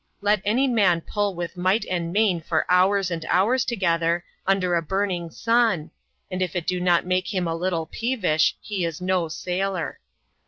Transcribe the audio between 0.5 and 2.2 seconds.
man pull with might and